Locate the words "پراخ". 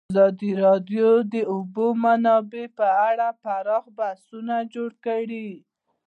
3.43-3.83